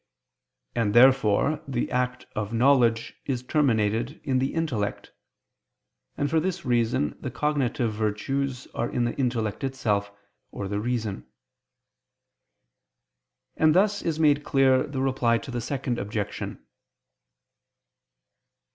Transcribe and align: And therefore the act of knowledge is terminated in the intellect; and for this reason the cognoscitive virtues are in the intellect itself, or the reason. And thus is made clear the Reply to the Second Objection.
And 0.73 0.95
therefore 0.95 1.61
the 1.67 1.91
act 1.91 2.25
of 2.35 2.51
knowledge 2.51 3.13
is 3.25 3.43
terminated 3.43 4.19
in 4.23 4.39
the 4.39 4.55
intellect; 4.55 5.11
and 6.17 6.27
for 6.27 6.39
this 6.39 6.65
reason 6.65 7.15
the 7.21 7.29
cognoscitive 7.29 7.93
virtues 7.93 8.65
are 8.73 8.89
in 8.89 9.03
the 9.05 9.15
intellect 9.17 9.63
itself, 9.63 10.11
or 10.51 10.67
the 10.67 10.79
reason. 10.79 11.27
And 13.55 13.75
thus 13.75 14.01
is 14.01 14.19
made 14.19 14.43
clear 14.43 14.87
the 14.87 15.03
Reply 15.03 15.37
to 15.37 15.51
the 15.51 15.61
Second 15.61 15.99
Objection. 15.99 16.65